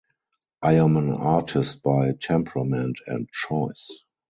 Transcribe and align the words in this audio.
I 0.63 0.77
am 0.77 0.97
an 0.97 1.11
artist 1.11 1.83
by 1.83 2.13
temperament 2.13 3.01
and 3.05 3.29
choice. 3.29 3.99